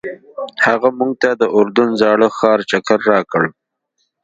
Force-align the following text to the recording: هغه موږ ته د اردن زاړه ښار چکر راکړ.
هغه 0.65 0.89
موږ 0.97 1.11
ته 1.21 1.29
د 1.41 1.43
اردن 1.57 1.89
زاړه 2.01 2.27
ښار 2.37 2.59
چکر 2.71 2.99
راکړ. 3.11 3.43